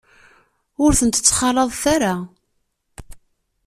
[0.83, 2.13] Ur tent-ttxalaḍet ara.